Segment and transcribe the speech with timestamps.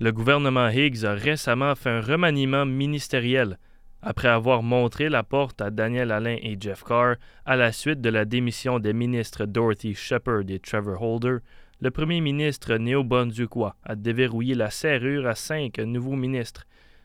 [0.00, 3.58] Le gouvernement Higgs a récemment fait un remaniement ministériel
[4.02, 7.14] après avoir montré la porte à Daniel Alain et Jeff Carr
[7.46, 11.36] à la suite de la démission des ministres Dorothy Shepard et Trevor Holder.
[11.80, 16.64] Le premier ministre néo-brunswickois a déverrouillé la serrure à cinq nouveaux ministres.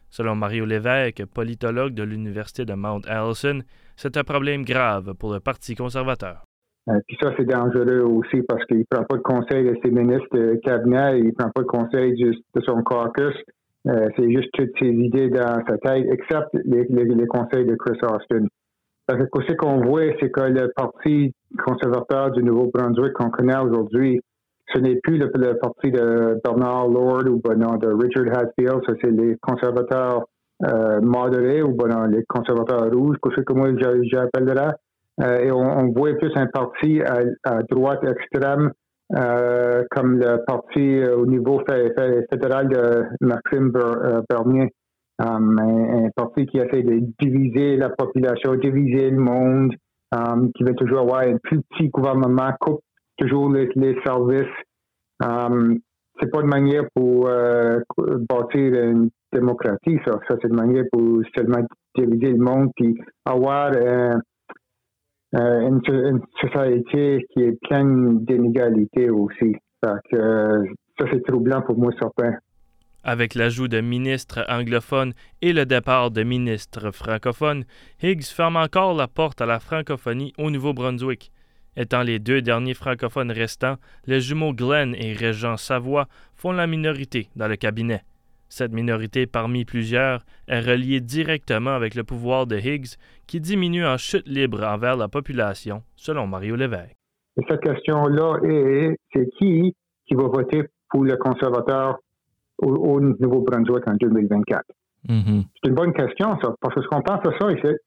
[0.10, 3.62] Selon Mario Lévesque, politologue de l'Université de Mount Allison,
[3.96, 6.49] c'est un problème grave pour le Parti conservateur.
[6.88, 10.36] Euh, puis ça, c'est dangereux aussi parce qu'il prend pas de conseil de ses ministres
[10.36, 13.36] de cabinet, il prend pas de conseil de son caucus.
[13.88, 18.46] Euh, c'est juste toutes ses idées dans sa tête, except les, conseils de Chris Austin.
[19.08, 21.34] Parce que ce qu'on voit, c'est que le Parti
[21.66, 24.20] conservateur du Nouveau-Brunswick qu'on connaît aujourd'hui,
[24.74, 29.36] ce n'est plus le, parti de Bernard Lord ou de Richard Hatfield, ça c'est les
[29.42, 30.26] conservateurs
[30.64, 31.76] euh, modérés ou
[32.12, 33.70] les conservateurs rouges, ce que moi
[34.04, 34.74] j'appellerais.
[35.22, 38.72] Euh, et on, voit plus un parti à, droite extrême
[39.16, 43.72] euh, comme le parti au niveau fédéral de Maxime
[44.30, 44.70] Bernier.
[45.22, 49.74] Um, un, parti qui essaie de diviser la population, diviser le monde,
[50.14, 52.80] um, qui veut toujours avoir un plus petit gouvernement, coupe
[53.18, 54.48] toujours les, services.
[55.22, 55.80] Um,
[56.22, 57.80] c'est pas une manière pour euh,
[58.30, 60.20] bâtir une démocratie, ça.
[60.30, 61.68] ça c'est une manière pour seulement
[61.98, 63.72] diviser le monde puis avoir
[65.36, 69.56] euh, euh, une, société qui est pleine d'inégalités aussi.
[69.84, 70.00] ça
[71.00, 72.38] c'est troublant pour moi, certain.
[73.04, 77.64] Avec l'ajout de ministres anglophones et le départ de ministres francophones,
[78.04, 81.32] Higgs ferme encore la porte à la francophonie au Nouveau-Brunswick.
[81.78, 87.30] Étant les deux derniers francophones restants, les jumeaux Glenn et Régent Savoie font la minorité
[87.38, 88.02] dans le cabinet.
[88.50, 92.98] Cette minorité parmi plusieurs est reliée directement avec le pouvoir de Higgs
[93.28, 96.98] qui diminue en chute libre envers la population, selon Mario Lévesque.
[97.48, 99.76] cette question-là est, c'est qui
[100.08, 102.00] qui va voter pour le conservateur
[102.58, 104.64] au, Nouveau-Brunswick en 2024?
[105.08, 105.44] Mm-hmm.
[105.62, 107.78] C'est une bonne question, ça, parce que ce qu'on pense à ça, c'est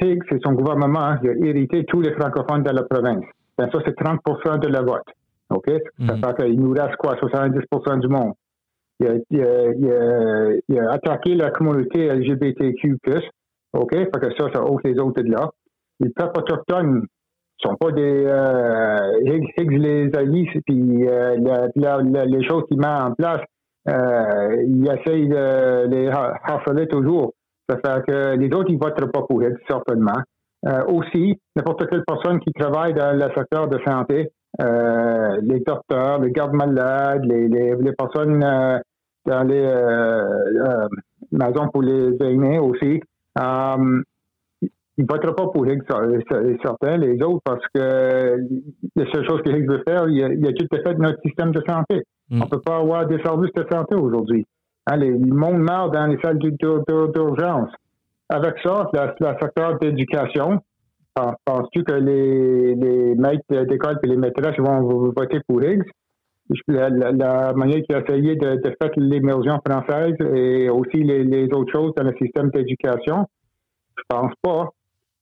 [0.00, 3.24] Higgs c'est son gouvernement qui a hérité tous les francophones de la province.
[3.58, 5.02] Ben, ça, c'est 30% de la vote.
[5.50, 5.64] OK?
[5.66, 6.36] Ça mm-hmm.
[6.38, 7.16] fait qu'il nous reste quoi?
[7.16, 8.34] 70% du monde?
[9.00, 12.96] Il a, attaqué la communauté LGBTQ+.
[13.74, 13.90] OK?
[13.92, 15.50] Fait que ça, ça ôte les autres de là.
[16.00, 17.06] Les peuples autochtones
[17.60, 21.36] sont pas des euh, les alliés, puis euh,
[21.76, 23.40] les choses qu'il met en place,
[23.88, 27.32] euh, il essaye de les harceler toujours.
[27.68, 30.22] Ça fait que les autres, ils voteront pas pour Higgs, certainement.
[30.66, 36.30] Euh, aussi, n'importe quelle personne qui travaille dans le secteur de santé, les docteurs, les
[36.30, 38.78] gardes malades, les, les, les personnes euh,
[39.26, 40.24] dans les euh,
[40.66, 40.88] euh,
[41.32, 43.00] maisons pour les aînés aussi.
[43.38, 44.02] Um,
[44.62, 45.84] il ne votera pas pour Higgs,
[46.60, 48.36] certains, les autres, parce que
[48.96, 51.20] la seule chose que Higgs veut faire, il a, il a tout fait de notre
[51.22, 52.02] système de santé.
[52.30, 52.42] Mm.
[52.42, 54.44] On ne peut pas avoir des services de santé aujourd'hui.
[54.86, 57.70] Hein, le monde meurt dans les salles d'urgence.
[58.28, 60.60] Avec ça, le secteur d'éducation,
[61.44, 65.84] penses-tu que les, les maîtres d'école et les maîtresses vont voter pour Higgs?
[66.66, 72.04] la, manière qu'il a essayé de, faire l'immersion française et aussi les, autres choses dans
[72.04, 73.26] le système d'éducation,
[73.96, 74.68] je pense pas.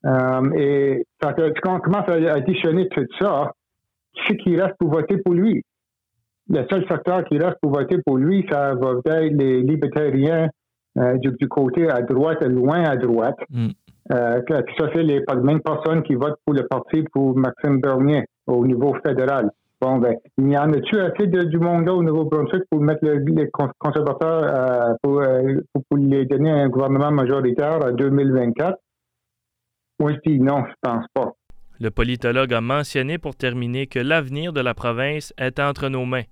[0.04, 1.34] Euh, et quand
[1.66, 3.52] on commence à additionner tout ça,
[4.14, 5.62] qui qui reste pour voter pour lui?
[6.48, 10.48] Le seul secteur qui reste pour voter pour lui, ça va être les libertariens
[10.96, 13.38] euh, du, côté à droite, loin à droite.
[13.50, 13.70] Mm.
[14.12, 18.64] Euh, ça, c'est les mêmes personnes qui votent pour le parti pour Maxime Bernier au
[18.66, 19.50] niveau fédéral.
[19.80, 23.04] Bon, ben, il y en a-tu assez de, du monde là au Nouveau-Brunswick pour mettre
[23.04, 28.78] les conservateurs euh, pour, euh, pour, pour, les donner un gouvernement majoritaire en 2024?
[30.00, 31.32] Moi, je non, je pense pas.
[31.78, 36.24] Le politologue a mentionné pour terminer que l'avenir de la province est entre nos mains.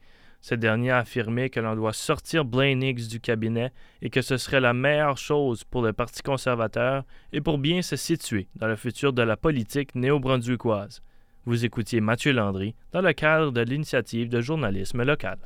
[0.46, 3.72] Ce dernier a affirmé que l'on doit sortir Blaine du cabinet
[4.02, 7.96] et que ce serait la meilleure chose pour le Parti conservateur et pour bien se
[7.96, 11.00] situer dans le futur de la politique néo-brunswickoise.
[11.46, 15.38] Vous écoutiez Mathieu Landry dans le cadre de l'initiative de journalisme local.